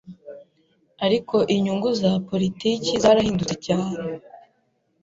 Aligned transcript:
ariko 1.05 1.35
inyungu 1.55 1.89
za 2.01 2.11
politiki 2.29 2.91
zarahindutse 3.03 3.55
cyane 3.65 3.95